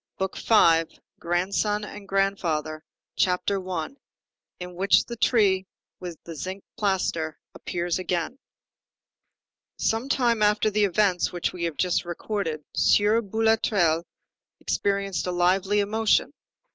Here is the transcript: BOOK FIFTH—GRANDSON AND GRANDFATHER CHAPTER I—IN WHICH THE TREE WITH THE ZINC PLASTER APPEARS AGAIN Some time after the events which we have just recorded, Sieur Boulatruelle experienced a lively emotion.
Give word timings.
BOOK 0.17 0.35
FIFTH—GRANDSON 0.35 1.83
AND 1.83 2.07
GRANDFATHER 2.07 2.83
CHAPTER 3.17 3.69
I—IN 3.69 4.73
WHICH 4.73 5.03
THE 5.05 5.15
TREE 5.15 5.67
WITH 5.99 6.17
THE 6.23 6.33
ZINC 6.33 6.63
PLASTER 6.75 7.37
APPEARS 7.53 7.99
AGAIN 7.99 8.39
Some 9.77 10.09
time 10.09 10.41
after 10.41 10.71
the 10.71 10.85
events 10.85 11.31
which 11.31 11.53
we 11.53 11.65
have 11.65 11.77
just 11.77 12.03
recorded, 12.03 12.63
Sieur 12.73 13.21
Boulatruelle 13.21 14.03
experienced 14.59 15.27
a 15.27 15.31
lively 15.31 15.81
emotion. 15.81 16.33